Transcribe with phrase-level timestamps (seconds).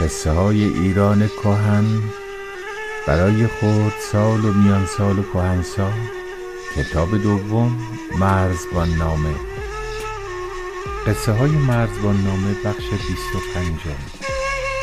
[0.00, 2.02] قصه های ایران کهن
[3.06, 5.92] برای خود سال و میان سال و کهنسال.
[6.76, 7.78] کتاب دوم
[8.18, 9.34] مرزبان نامه.
[11.06, 14.27] قصه های مرزبان نامه بخش 25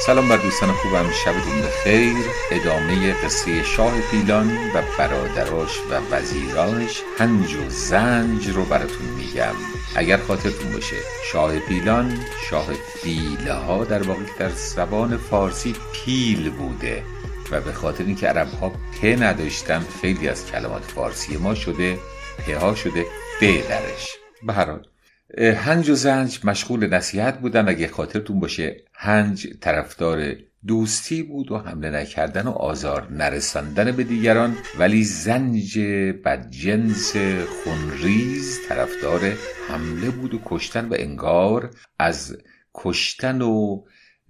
[0.06, 2.16] سلام بر دوستان خوبم شبتون بخیر
[2.52, 9.55] ادامه قصه شاه پیلان و برادراش و وزیرانش هنج و زنج رو براتون میگم.
[9.96, 10.96] اگر خاطرتون باشه
[11.32, 12.18] شاه پیلان
[12.49, 17.04] شاه فیله ها در واقع در زبان فارسی پیل بوده
[17.52, 21.99] و به خاطر اینکه عرب ها پ نداشتن خیلی از کلمات فارسی ما شده
[22.48, 23.05] پ ها شده
[23.40, 24.18] ف درش.
[24.44, 24.95] به هر حال.
[25.39, 27.67] هنج و زنج مشغول نصیحت بودن.
[27.67, 30.35] اگه خاطرتون باشه هنج طرفدار
[30.67, 34.57] دوستی بود و حمله نکردن و آزار نرساندن به دیگران.
[34.79, 35.79] ولی زنج
[36.25, 37.15] بدجنس
[37.63, 39.34] خونریز طرفدار
[39.70, 42.37] حمله بود و کشتن و انگار از
[42.73, 43.84] کشتن و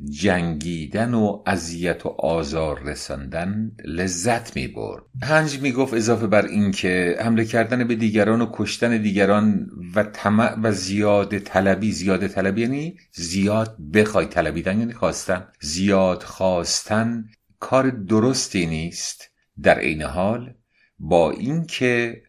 [0.03, 6.71] جنگیدن و اذیت و آزار رساندن لذت می برد هنج می گفت اضافه بر این
[6.71, 12.61] که حمله کردن به دیگران و کشتن دیگران و طمع و زیاد طلبی زیاد طلبی
[12.61, 15.47] یعنی زیاد بخوای طلبیدن یعنی خواستن.
[15.61, 17.25] زیاد خواستن
[17.59, 19.30] کار درستی نیست
[19.61, 20.53] در عین حال
[20.99, 22.21] با اینکه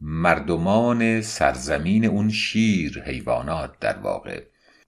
[0.00, 4.42] مردمان سرزمین اون شیر حیوانات در واقع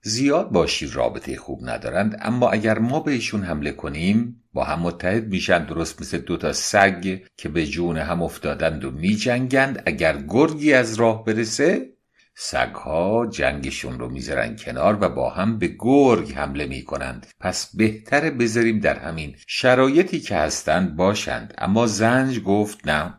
[0.07, 5.27] زیاد با شیر رابطه خوب ندارند اما اگر ما بهشون حمله کنیم با هم متحد
[5.29, 9.83] میشن درست مثل دوتا سگ که به جون هم افتادند و میجنگند.
[9.87, 11.91] اگر گرگی از راه برسه
[12.35, 17.27] سگها جنگشون رو می‌ذارن کنار و با هم به گرگ حمله می‌کنند.
[17.41, 21.55] پس بهتره بذاریم در همین شرایطی که هستند باشند.
[21.59, 23.15] اما زنج گفت نه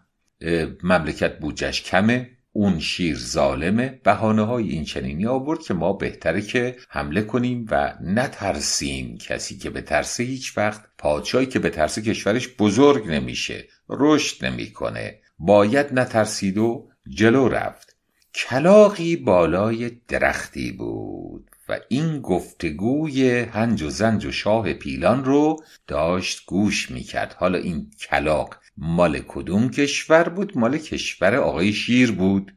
[0.84, 2.37] مملکت بودجش کمه.
[2.58, 4.00] اون شیر ظالمه.
[4.04, 9.70] بهانه های این چنینی آورد که ما بهتره که حمله کنیم و نترسیم کسی که
[9.70, 10.82] به ترسه هیچ وقت.
[10.98, 15.20] پادشاهی که به ترسه کشورش بزرگ نمیشه رشد نمی‌کنه.
[15.40, 17.96] باید نترسید و جلو رفت.
[18.34, 26.46] کلاقی بالای درختی بود و این گفتگوی هنج و زنج و شاه پیلان رو داشت
[26.46, 27.34] گوش می‌کرد.
[27.34, 32.52] حالا این کلاق مال کدوم کشور بود؟ مال کشور آقای شیر بود.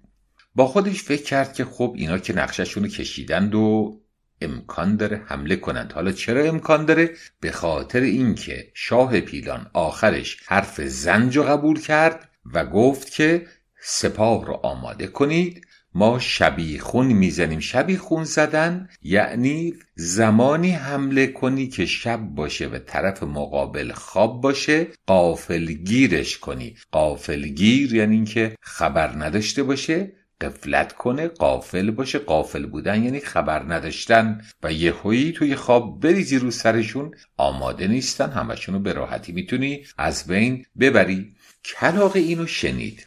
[0.55, 3.97] با خودش فکر کرد که خب اینا که نقششون رو کشیدند و
[4.41, 5.93] امکان داره حمله کنند.
[5.93, 12.29] حالا چرا امکان داره؟ به خاطر اینکه شاه پیلان آخرش حرف زنج رو قبول کرد
[12.55, 13.47] و گفت که
[13.83, 17.61] سپاه رو آماده کنید ما شبیخون می‌زنیم.
[17.61, 26.39] شبیخون زدن یعنی زمانی حمله کنی که شب باشه و طرف مقابل خواب باشه قافلگیرش
[26.39, 26.77] کنی.
[26.93, 30.13] قافلگیر یعنی اینکه خبر نداشته باشه.
[30.41, 32.19] قفلت کنه قافل باشه.
[32.19, 34.41] قافل بودن یعنی خبر نداشتن.
[34.63, 37.15] و یهویی توی خواب بریزی رو سرشون.
[37.37, 38.31] آماده نیستن.
[38.31, 41.35] همشونو به راحتی می‌تونی از بین ببری.
[41.65, 43.07] کلاق اینو شنید.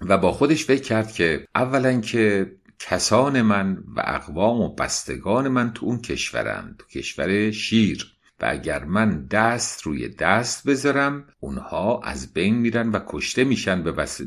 [0.00, 5.72] و با خودش فکر کرد که اولا که کسان من و اقوام و بستگان من
[5.72, 8.10] تو اون کشورند تو کشور شیر.
[8.40, 13.82] و اگر من دست روی دست بذارم اونها از بین میرن و کشته میشن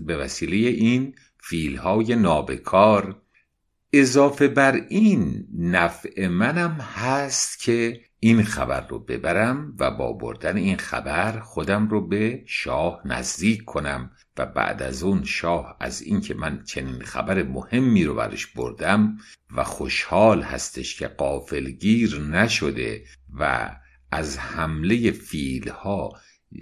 [0.06, 1.16] به وسیله این
[1.50, 3.22] فیلهای نابکار.
[3.94, 10.78] اضافه بر این نفع منم هست که این خبر رو ببرم و با بردن این
[10.78, 16.64] خبر خودم رو به شاه نزدیک کنم و بعد از اون شاه از اینکه من
[16.64, 19.18] چنین خبر مهمی رو برش بردم
[19.56, 23.04] و خوشحال هستش که قافلگیر نشده
[23.40, 23.72] و
[24.12, 26.14] از حمله فیلها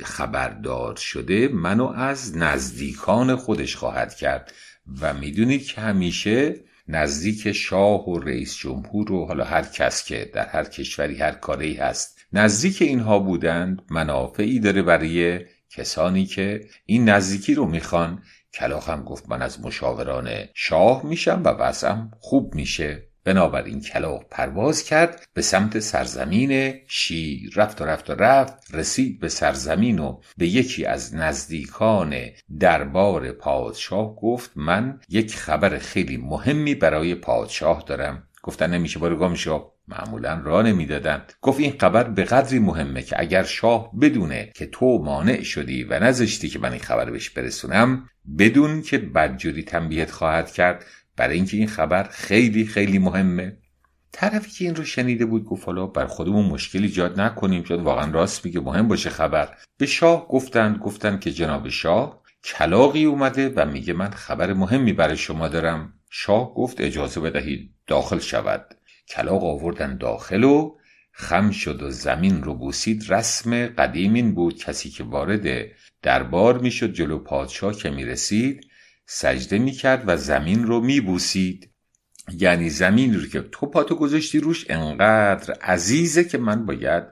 [0.04, 4.54] خبردار شده منو از نزدیکان خودش خواهد کرد.
[5.02, 6.56] و می‌دونید که همیشه
[6.88, 11.74] نزدیک شاه و رئیس جمهور و حالا هر کس که در هر کشوری هر کاری
[11.74, 18.24] هست نزدیک اینها بودند منافعی داره برای کسانی که این نزدیکی رو می‌خوان.
[18.54, 23.08] کلاخ هم گفت من از مشاوران شاه میشم و وضعم خوب میشه.
[23.26, 27.52] بنابراین کلاق پرواز کرد به سمت سرزمین شیر.
[27.56, 32.16] رفت و رفت و رفت رسید به سرزمین و به یکی از نزدیکان
[32.60, 38.24] دربار پادشاه گفت من یک خبر خیلی مهمی برای پادشاه دارم.
[38.44, 39.72] گفتن نمیشه برو گم شو.
[39.88, 44.98] معمولا را نمی‌دادند گفت این خبر به قدری مهمه که اگر شاه بدونه که تو
[44.98, 50.52] مانع شدی و نذاشتی که من این خبر بهش برسونم بدون که بدجوری تنبیهت خواهد
[50.52, 50.86] کرد
[51.18, 53.58] برای اینکه این خبر خیلی خیلی مهمه.
[54.12, 58.12] طرفی که این رو شنیده بود گفت حالا بر خودمون مشکل ایجاد نکنیم چون واقعا
[58.12, 59.58] راست میگه مهم باشه خبر.
[59.78, 65.18] به شاه گفتند گفتند که جناب شاه کلاقی اومده و میگه من خبر مهمی برای
[65.18, 65.94] شما دارم.
[66.10, 68.76] شاه گفت اجازه بدهید داخل شود.
[69.10, 70.78] کلاق آوردن داخل و
[71.12, 73.06] خم شد و زمین رو بوسید.
[73.10, 75.66] رسم قدیم این بود کسی که وارد
[76.02, 78.68] دربار می‌شد جلو پادشاه که می‌رسید
[79.06, 81.72] سجده می‌کرد و زمین رو میبوسید.
[82.34, 87.04] یعنی زمین رو که تو پاتو گذاشتی روش انقدر عزیزه که من باید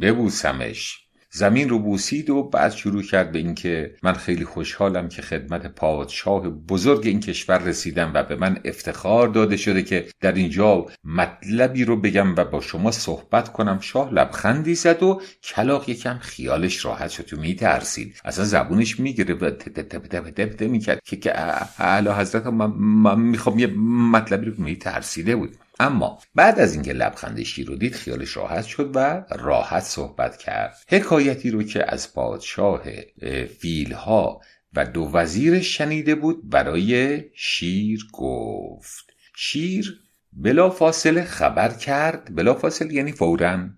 [0.00, 1.09] ببوسمش.
[1.32, 6.48] زمین رو بوسید و بعد شروع کرد به اینکه من خیلی خوشحالم که خدمت پادشاه
[6.48, 11.96] بزرگ این کشور رسیدم و به من افتخار داده شده که در اینجا مطلبی رو
[11.96, 13.78] بگم و با شما صحبت کنم.
[13.80, 18.20] شاه لبخندی زد و کلاق یکم خیالش راحت شد تو میترسید.
[18.24, 19.50] اصلا زبونش می‌گیره و
[20.60, 21.40] می‌کرد که
[21.78, 23.66] اعلی حضرت من می‌خوام یه
[24.12, 25.56] مطلبی رو میترسیده بود.
[25.80, 30.76] اما بعد از اینکه لبخند شیر رو دید خیالش راحت شد و راحت صحبت کرد.
[30.88, 32.82] حکایتی رو که از پادشاه
[33.58, 34.40] فیلها
[34.72, 39.04] و دو وزیرش شنیده بود برای شیر گفت.
[39.36, 40.00] شیر
[40.32, 42.34] بلا فاصله خبر کرد.
[42.34, 43.68] بلا فاصله یعنی فورا.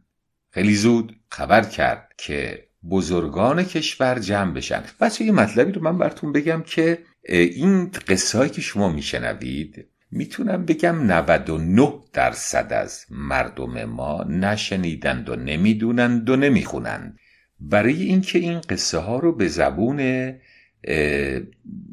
[0.51, 4.83] خیلی زود خبر کرد که بزرگان کشور جمع بشن.
[5.01, 6.99] بچه یه مطلبی رو من براتون بگم که
[7.29, 16.31] این قصه که شما میشنوید می‌تونم بگم 99 درصد از مردم ما نشنیدند و نمی‌دونند
[16.31, 17.19] و نمی‌خونند.
[17.61, 20.33] برای اینکه این قصه ها رو به زبون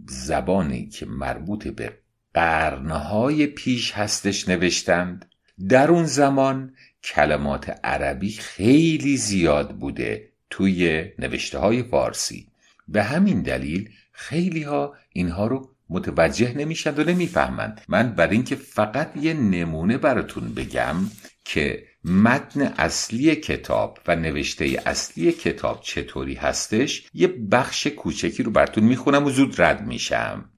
[0.08, 1.94] زبانی که مربوط به
[2.34, 5.26] قرنهای پیش هستش نوشتند
[5.70, 6.74] در اون زمان
[7.04, 12.48] کلمات عربی خیلی زیاد بوده توی نوشته های فارسی.
[12.88, 19.12] به همین دلیل خیلی ها اینها رو متوجه نمیشند و نمی‌فهمند من بر اینکه فقط
[19.18, 20.96] یه نمونه براتون بگم
[21.46, 28.84] که متن اصلی کتاب و نوشته اصلی کتاب چطوری هستش یه بخش کوچکی رو براتون
[28.84, 30.50] می‌خونم و زود رد میشم.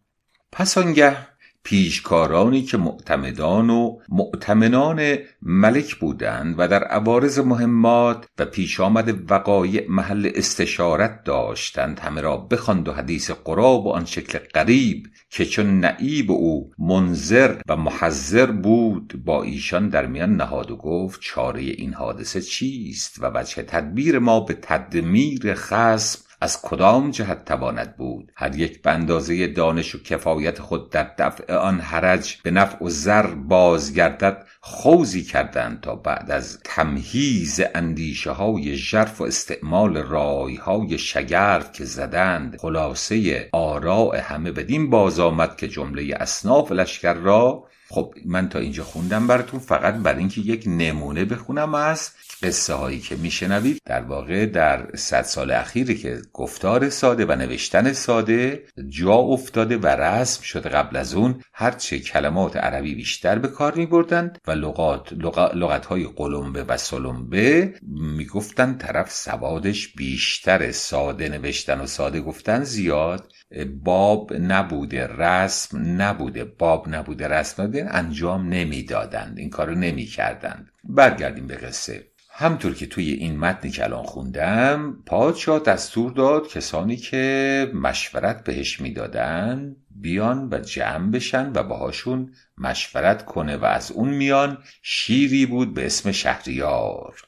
[0.51, 1.18] پس آنگه
[1.63, 9.86] پیشکارانی که معتمدان و معتمنان ملک بودند و در عوارض مهمات و پیش آمد وقایع
[9.90, 15.80] محل استشارت داشتند همه را بخواند و حدیث قراب و آن شکل قریب که چون
[15.80, 21.94] نعیب او منظر و محذر بود با ایشان در میان نهاد و گفت چاره این
[21.94, 28.56] حادثه چیست و وجه تدبیر ما به تدمیر خصم از کدام جهت تواند بود؟ هر
[28.56, 34.46] یک به دانش و کفایت خود در دفع آن حرج به نفع و زر بازگردد
[34.62, 41.86] خوزی کردند تا بعد از تمهیز اندیشه های ژرف و استعمال رای های شگرف که
[41.86, 48.60] زدند خلاصه آراء همه بدین باز آمد که جمله اصناف لشکر را خب من تا
[48.60, 52.10] اینجا خوندم براتون فقط برای اینکه یک نمونه بخونم از
[52.44, 53.82] قصه هایی که میشنوید.
[53.86, 59.88] در واقع در صد سال اخیری که گفتار ساده و نوشتن ساده جا افتاده و
[59.88, 65.14] رسم شده قبل از اون هرچه کلمات عربی بیشتر به کار می بردند و لغات
[65.54, 67.74] لغت های قلمبه و سلمبه
[68.18, 73.34] می‌گفتند طرف سوادش بیشتر ساده نوشتن و ساده گفتن زیاد.
[73.83, 77.95] باب نبوده رسم نبوده باب نبوده رسم نبوده.
[77.95, 80.71] انجام نمی‌دادند این کارو نمی‌کردند.
[80.83, 82.03] برگردیم به قصه.
[82.33, 88.81] همطور که توی این متنی که الان خوندم پادشاه دستور داد کسانی که مشورت بهش
[88.81, 95.73] می‌دادن بیان و جمع بشن و باهاشون مشورت کنه و از اون میان شیری بود
[95.73, 97.21] به اسم شهریار.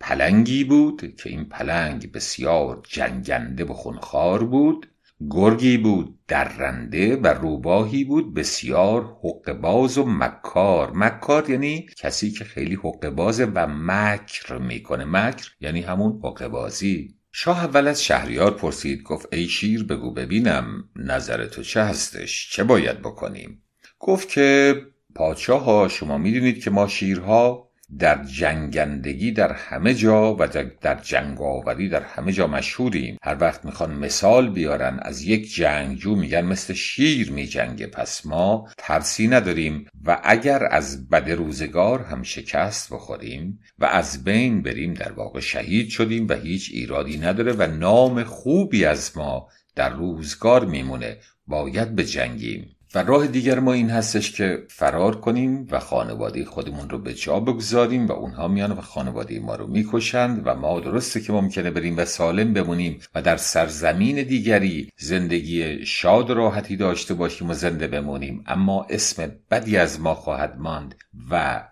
[0.00, 4.88] پلنگی بود که این پلنگ بسیار جنگنده و خونخوار بود.
[5.30, 10.92] گرگی بود درنده و روباهی بود بسیار حقباز و مکار.
[10.94, 15.04] مکار یعنی کسی که خیلی حقبازه و مکر می‌کنه.
[15.04, 17.14] مکر یعنی همون حقبازی.
[17.32, 22.64] شاه اول از شهریار پرسید گفت ای شیر بگو ببینم نظر تو چه هستش؟ چه
[22.64, 23.62] باید بکنیم؟
[23.98, 24.76] گفت که
[25.14, 30.48] پادشاه ها شما می‌دونید که ما شیرها در جنگندگی در همه جا و
[30.80, 33.18] در جنگاوری در همه جا مشهوریم.
[33.22, 39.28] هر وقت می‌خوان مثال بیارن از یک جنگجو میگن مثل شیر میجنگه پس ما ترسی
[39.28, 45.40] نداریم و اگر از بد روزگار هم شکست بخوریم و از بین بریم در واقع
[45.40, 51.94] شهید شدیم و هیچ ایرادی نداره و نام خوبی از ما در روزگار میمونه باید
[51.94, 52.76] به جنگیم.
[52.94, 57.40] و راه دیگر ما این هستش که فرار کنیم و خانواده خودمون رو به جا
[57.40, 61.96] بگذاریم و اونها میان و خانواده ما رو می‌کشند و ما درسته که ممکنه بریم
[61.96, 67.86] و سالم بمونیم و در سرزمین دیگری زندگی شاد و راحتی داشته باشیم و زنده
[67.86, 68.44] بمونیم.
[68.46, 70.94] اما اسم بدی از ما خواهد ماند
[71.30, 71.62] و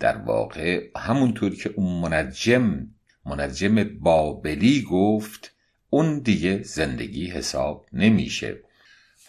[0.00, 2.86] در واقع همونطور که اون منجم
[3.26, 5.54] منجم بابلی گفت
[5.90, 8.58] اون دیگه زندگی حساب نمیشه.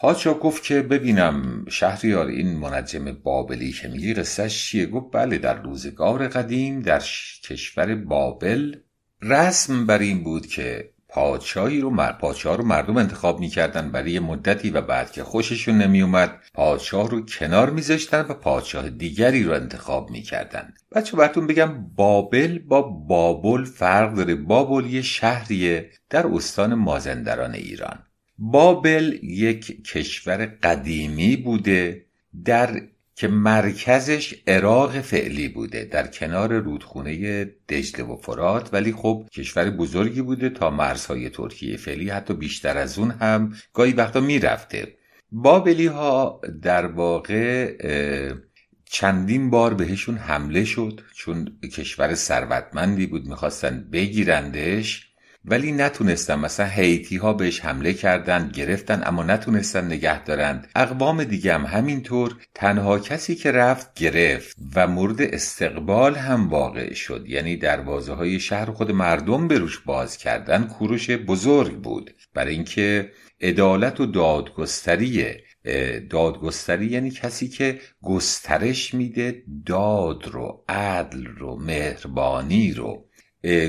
[0.04, 5.62] پادشاه گفت که ببینم شهریار این منجم بابلی که میگی قصهش چیه؟ گفت بله در
[5.62, 7.04] روزگار قدیم در
[7.44, 8.76] کشور بابل
[9.22, 12.12] رسم بر این بود که پادشاهی رو مر...
[12.12, 17.70] پادشاه رو مردم انتخاب می‌کردن برای مدتی و بعد که خوششون نمیومد پادشاه رو کنار
[17.70, 20.74] میذاشتن و پادشاه دیگری رو انتخاب می‌کردن.
[20.92, 24.36] بچه براتون بگم بابل با بابل فرق داره.
[24.36, 28.00] بابل یه شهریه در استان مازندران ایران.
[28.52, 32.06] بابل یک کشور قدیمی بوده
[32.46, 32.82] در
[33.16, 38.74] که مرکزش عراق فعلی بوده در کنار رودخونه دجله و فرات.
[38.74, 43.94] ولی خب کشور بزرگی بوده تا مرزهای ترکیه فعلی حتی بیشتر از اون هم گاهی
[43.94, 44.98] وقتا می‌رفته.
[45.32, 47.74] بابلی ها در واقع
[48.86, 55.13] چندین بار بهشون حمله شد چون کشور ثروتمندی بود می‌خواستن بگیرندش.
[55.46, 60.68] ولی نتونستن مثلا هیتی ها بهش حمله کردند گرفتن اما نتونستن نگه دارند.
[60.76, 67.26] اقوام دیگه هم همینطور تنها کسی که رفت گرفت و مورد استقبال هم واقع شد.
[67.28, 72.16] یعنی دروازه های شهر خود مردم به روش باز کردن کوروش بزرگ بود.
[72.34, 75.26] برای اینکه عدالت و دادگستری
[76.10, 83.06] دادگستری یعنی کسی که گسترش میده داد رو عدل رو مهربانی رو.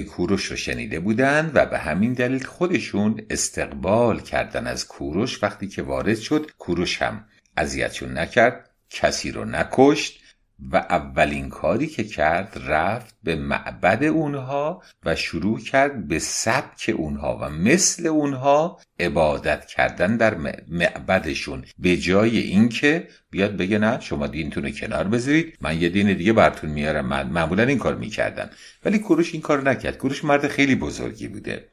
[0.09, 5.43] کوروش رو شنیده بودند و به همین دلیل خودشون استقبال کردن از کوروش.
[5.43, 7.25] وقتی که وارد شد کوروش هم
[7.57, 10.24] اذیتشون نکرد کسی رو نکشت.
[10.73, 17.39] و اولین کاری که کرد رفت به معبد اونها و شروع کرد به سبک اونها
[17.43, 20.35] و مثل اونها عبادت کردن در
[20.69, 21.65] معبدشون.
[21.79, 25.59] به جای اینکه بیاد بگه نه شما دینتون رو کنار بذارید.
[25.61, 27.07] من یه دین دیگه براتون میارم.
[27.07, 28.51] من معمولا این کار می‌کردن
[28.85, 29.99] ولی کوروش این کار نکرد.
[29.99, 31.69] کوروش مرد خیلی بزرگی بوده.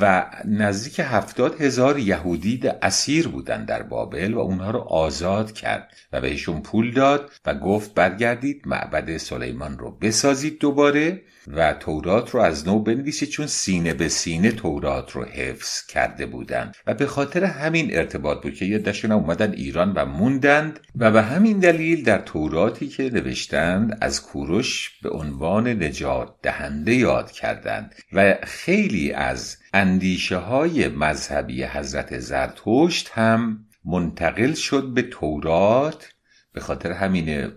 [0.00, 6.20] و نزدیک هفتاد هزار یهودی اسیر بودن در بابل و اونها رو آزاد کرد و
[6.20, 11.22] بهشون پول داد و گفت برگردید معبد سلیمان رو بسازید دوباره.
[11.46, 16.76] و تورات رو از نو بنویسید چون سینه به سینه تورات رو حفظ کرده بودند
[16.86, 21.22] و به خاطر همین ارتباط بود که یه دشون اومدن ایران و موندند و به
[21.22, 27.94] همین دلیل در توراتی که نوشتند از کوروش به عنوان نجات دهنده یاد کردند.
[28.12, 36.11] و خیلی از اندیشه های مذهبی حضرت زرتشت هم منتقل شد به تورات
[36.52, 37.48] به خاطر همین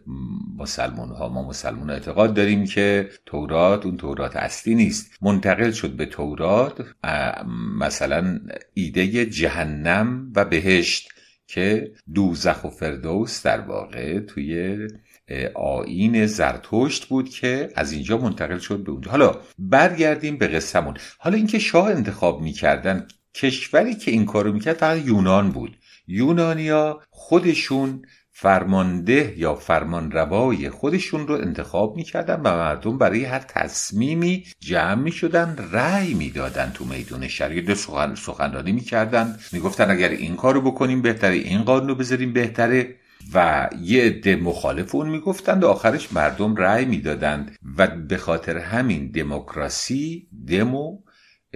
[0.58, 5.18] مسلمان ها ما مسلمان اعتقاد داریم که تورات اون تورات اصلی نیست.
[5.22, 6.86] منتقل شد به تورات
[7.80, 8.40] مثلا
[8.74, 11.10] ایده جهنم و بهشت
[11.48, 14.78] که دوزخ و فردوس در واقع توی
[15.56, 19.12] آین زرتشت بود که از اینجا منتقل شد به اونجا.
[19.12, 20.98] حالا برگردیم به قصهمون.
[21.18, 25.78] حالا اینکه شاه انتخاب می‌کردن کشوری که این کارو می‌کرد فقط یونان بود.
[26.08, 28.02] یونانیا خودشون
[28.38, 36.13] فرمانده یا فرمانروای خودشون رو انتخاب می‌کردن و مردم برای هر تصمیمی جمع می‌شدن رأی
[36.13, 39.36] می‌دادن تو میدون شهر سخن سخنرانی می‌کردن.
[39.51, 42.96] می‌گفتن اگر این کارو بکنیم بهتره این قانون رو بذاریم بهتره.
[43.34, 47.58] و یه عده مخالف اون می‌گفتند و آخرش مردم رأی می‌دادند.
[47.77, 51.00] و به خاطر همین دموکراسی دمو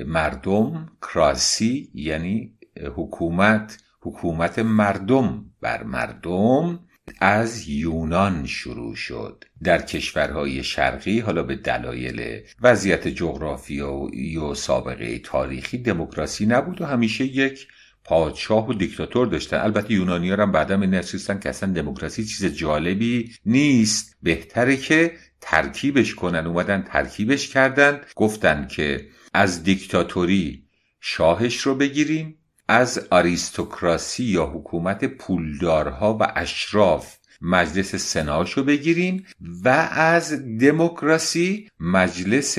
[0.06, 2.54] مردم کراسی یعنی
[2.96, 6.80] حکومت حکومت مردم بر مردم
[7.20, 9.44] از یونان شروع شد.
[9.64, 17.26] در کشورهای شرقی حالا به دلایل وضعیت جغرافیایی و سابقه تاریخی دموکراسی نبود و همیشه
[17.26, 17.68] یک
[18.04, 19.58] پادشاه و دیکتاتور داشتن.
[19.58, 21.02] البته یونانی ها هم بعدا به
[21.42, 24.18] که اصلا دموکراسی چیز جالبی نیست.
[24.24, 26.48] بهتره که ترکیبش کنن.
[26.48, 28.02] اومدن ترکیبش کردن.
[28.16, 30.64] گفتن که از دیکتاتوری
[31.00, 32.39] شاهش رو بگیریم.
[32.72, 39.26] از آریستوکراسی یا حکومت پولدارها و اشراف مجلس سناش رو بگیریم
[39.66, 42.58] و از دموکراسی مجلس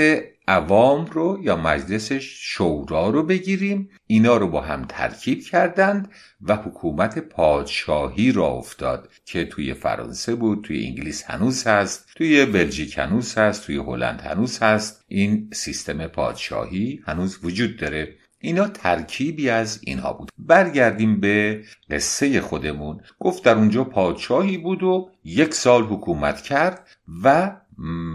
[0.49, 3.91] عوام رو یا مجلس شورا رو بگیریم.
[4.07, 6.09] اینا رو با هم ترکیب کردند
[6.43, 12.99] و حکومت پادشاهی را افتاد که توی فرانسه بود توی انگلیس هنوز هست توی بلژیک
[12.99, 15.05] هنوز هست توی هلند هنوز هست.
[15.09, 18.20] این سیستم پادشاهی هنوز وجود داره.
[18.41, 20.31] اینا ترکیبی از اینها بود.
[20.39, 23.01] برگردیم به قصه خودمون.
[23.19, 26.89] گفت در اونجا پادشاهی بود و یک سال حکومت کرد
[27.25, 27.57] و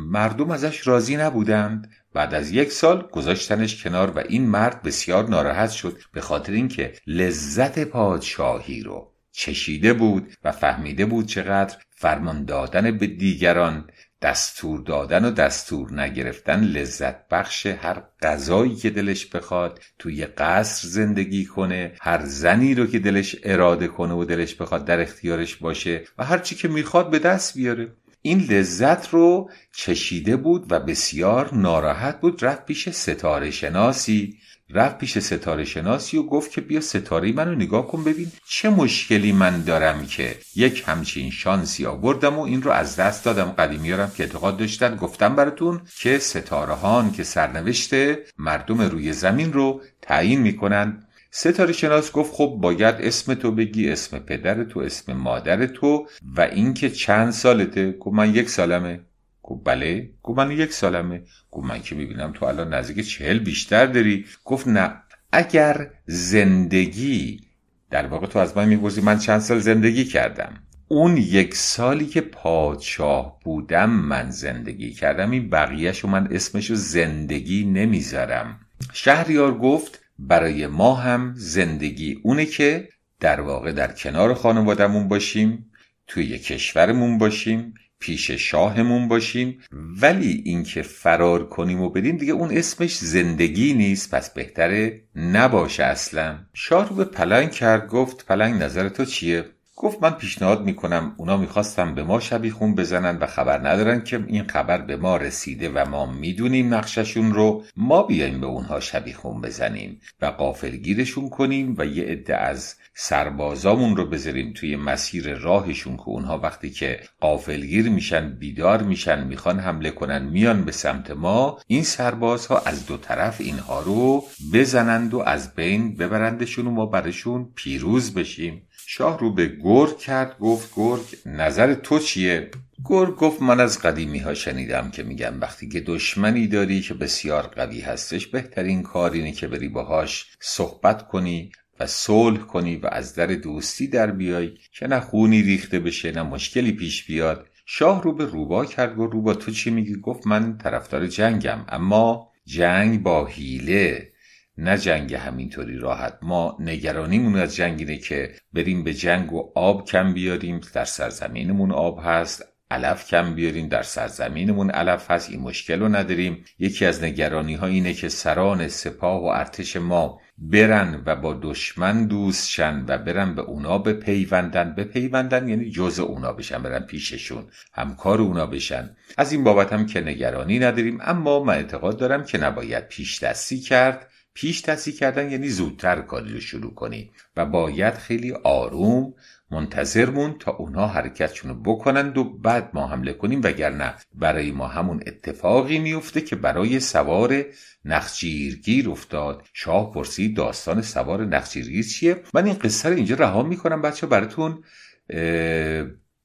[0.10, 1.92] مردم ازش راضی نبودند.
[2.14, 6.94] بعد از یک سال گذاشتنش کنار و این مرد بسیار ناراحت شد به خاطر اینکه
[7.08, 13.90] لذت پادشاهی رو چشیده بود و فهمیده بود چقدر فرمان دادن به دیگران
[14.26, 21.46] دستور دادن و دستور نگرفتن لذت بخش هر غذایی که دلش بخواد توی قصر زندگی
[21.46, 26.24] کنه هر زنی رو که دلش اراده کنه و دلش بخواد در اختیارش باشه و
[26.24, 27.94] هر چی که می‌خواد به دست بیاره.
[28.22, 34.38] این لذت رو چشیده بود و بسیار ناراحت بود رفت پیش ستاره شناسی
[34.70, 39.32] رفت پیش ستاره شناسی و گفت که بیا ستاره منو نگاه کن ببین چه مشکلی
[39.32, 43.52] من دارم که یک همچین شانسی آوردم و این رو از دست دادم.
[43.52, 44.96] قدیمیارم که اعتقاد داشتن.
[44.96, 47.94] گفتم براتون که ستاره هان که سرنوشت
[48.38, 51.08] مردم روی زمین رو تعیین می‌کنن.
[51.32, 56.08] ستاره شناس گفت خب باید اسم تو بگی اسم پدر تو اسم مادر تو
[56.38, 59.00] و اینکه چند سالته؟ گفت من یک سالمه.
[59.48, 60.10] گفت بله.
[60.24, 61.22] گفت من یک سالمه.
[61.52, 64.26] گفت من که می‌بینم تو الان نزدیک چهل بیشتر داری.
[64.46, 64.94] گفت نه.
[65.32, 67.42] اگر زندگی
[67.90, 70.54] در واقع تو از من می‌پرسی من چند سال زندگی کردم.
[70.88, 75.32] اون یک سالی که پادشاه بودم من زندگی کردم.
[75.32, 78.60] این بقیهش و من اسمشو زندگی نمی‌ذارم.
[78.94, 85.72] شهریار گفت برای ما هم زندگی اونه که در واقع در کنار خانوادمون باشیم
[86.08, 87.74] توی کشورمون باشیم.
[88.06, 89.60] پیش شاهمون باشیم.
[90.02, 94.16] ولی اینکه فرار کنیم و بریم دیگه اون اسمش زندگی نیست.
[94.16, 96.38] پس بهتره نباشه اصلا.
[96.54, 99.46] شاه رو به پلنگ کرد گفت پلنگ نظر تو چیه؟
[99.76, 104.48] گفت من پیشنهاد می‌کنم اونا می‌خواستم به ما شبیخون بزنن و خبر ندارن که این
[104.48, 107.64] خبر به ما رسیده و ما می‌دونیم نقششون رو.
[107.78, 114.06] ما بیایم به اونها شبیخون بزنیم و قافلگیرشون کنیم و یه عده از سربازامون رو
[114.06, 120.24] بذاریم توی مسیر راهشون که اونها وقتی که قافلگیر میشن بیدار میشن می‌خوان حمله کنن
[120.24, 124.24] میان به سمت ما این سربازها از دو طرف اینها رو
[124.54, 130.38] بزنند و از بین ببرندشون و ما برشون پیروز بشیم شاه رو به گرگ کرد
[130.40, 132.52] گفت گرگ نظر تو چیه؟
[132.86, 137.44] گرگ گفت من از قدیمی ها شنیدم که میگن وقتی که دشمنی داری که بسیار
[137.44, 143.16] قوی هستش بهترین کار اینه که بری باهاش صحبت کنی و صلح کنی و از
[143.16, 147.48] در دوستی در بیای که نه خونی ریخته بشه نه مشکلی پیش بیاد.
[147.66, 151.66] شاه رو به روبا کرد و روبا تو چی میگی؟ گفت من طرفدار جنگم.
[151.70, 154.12] اما جنگ با حیله
[154.58, 156.18] نه جنگ همینطوری راحت.
[156.22, 160.62] ما نگرانیمون از جنگ اینه که بریم به جنگ و آب کم بیاریم.
[160.74, 163.68] در سرزمینمون آب هست علف کم بیاریم.
[163.68, 166.46] در سرزمینمون علف هست این مشکل رو نداریم.
[166.60, 172.06] یکی از نگرانی ها اینه که سران سپاه و ارتش ما برن و با دشمن
[172.06, 174.76] دوست شن و برن به اونا بپیوندن.
[174.76, 178.96] بپیوندن یعنی جز اونا بشن برن پیششون همکار اونا بشن.
[179.18, 183.60] از این بابت هم که نگرانی نداریم اما من اعتقاد دارم که نباید پیش دستی
[183.60, 184.10] کرد.
[184.36, 187.12] پیش دستی کردن یعنی زودتر کاری رو شروع کنی.
[187.38, 189.14] و باید خیلی آروم
[189.52, 193.42] منتظرمون تا اونها حرکتشون رو بکنند و بعد ما حمله کنیم.
[193.44, 197.46] وگرنه برای ما همون اتفاقی میفته که برای سوار
[197.86, 199.44] نخجیرگیر افتاد.
[199.54, 204.64] شاه پرسید داستان سوار نخجیرگیر چیه؟ من این قصه رو اینجا رها می‌کنم بچه براتون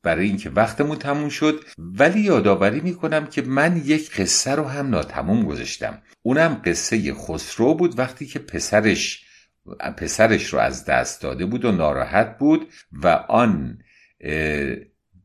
[0.03, 5.45] برای اینکه وقتمون تموم شد ولی یادآوری می‌کنم که من یک قصه رو هم ناتموم
[5.45, 6.03] گذاشتم.
[6.23, 9.25] اونم قصه خسرو بود وقتی که پسرش
[9.97, 13.79] پسرش رو از دست داده بود و ناراحت بود و آن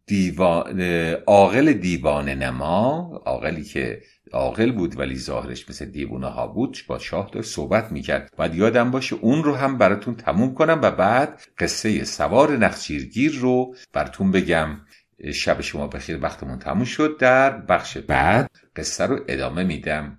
[0.08, 0.82] دیوان
[1.28, 4.02] عاقل دیوان نما عاقلی که
[4.34, 8.34] عاقل بود ولی ظاهرش مثل دیوونه ها بود با شاه داشت صحبت می‌کرد.
[8.38, 13.76] باید یادم باشه اون رو هم براتون تموم کنم و بعد قصه سوار نخچیرگیر رو
[13.94, 14.68] براتون بگم.
[15.34, 20.18] شب شما بخیر وقتمون تموم شد در بخش بعد قصه رو ادامه میدم.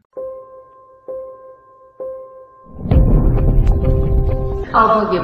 [4.75, 5.19] آوای